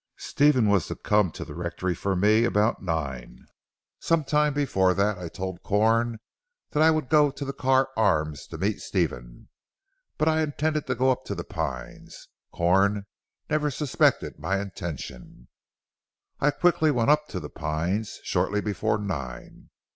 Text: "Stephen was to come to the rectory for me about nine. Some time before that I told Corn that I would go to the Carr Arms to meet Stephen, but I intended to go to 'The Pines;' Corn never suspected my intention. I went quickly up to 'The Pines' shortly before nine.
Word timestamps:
"Stephen 0.17 0.67
was 0.67 0.87
to 0.87 0.95
come 0.95 1.29
to 1.29 1.45
the 1.45 1.53
rectory 1.53 1.93
for 1.93 2.15
me 2.15 2.43
about 2.43 2.81
nine. 2.81 3.45
Some 3.99 4.23
time 4.23 4.51
before 4.51 4.95
that 4.95 5.19
I 5.19 5.29
told 5.29 5.61
Corn 5.61 6.19
that 6.71 6.81
I 6.81 6.89
would 6.89 7.07
go 7.07 7.29
to 7.29 7.45
the 7.45 7.53
Carr 7.53 7.89
Arms 7.95 8.47
to 8.47 8.57
meet 8.57 8.81
Stephen, 8.81 9.49
but 10.17 10.27
I 10.27 10.41
intended 10.41 10.87
to 10.87 10.95
go 10.95 11.13
to 11.13 11.35
'The 11.35 11.43
Pines;' 11.43 12.27
Corn 12.51 13.05
never 13.47 13.69
suspected 13.69 14.39
my 14.39 14.59
intention. 14.59 15.49
I 16.39 16.45
went 16.45 16.59
quickly 16.61 16.89
up 16.89 17.27
to 17.27 17.39
'The 17.39 17.49
Pines' 17.51 18.19
shortly 18.23 18.59
before 18.59 18.97
nine. 18.97 19.69